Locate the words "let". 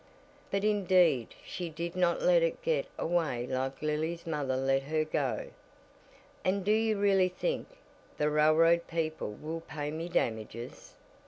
2.23-2.41, 4.57-4.81